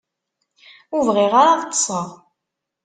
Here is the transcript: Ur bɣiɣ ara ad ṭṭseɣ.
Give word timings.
Ur 0.95 1.01
bɣiɣ 1.15 1.33
ara 1.41 1.51
ad 1.55 1.63
ṭṭseɣ. 1.67 2.07